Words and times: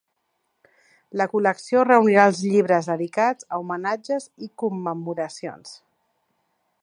La 1.21 1.27
col·lecció 1.33 1.83
reunirà 1.89 2.23
els 2.31 2.39
llibres 2.53 2.89
dedicats 2.93 3.47
a 3.57 3.61
homenatges 3.65 4.27
i 4.47 4.53
commemoracions. 4.63 5.77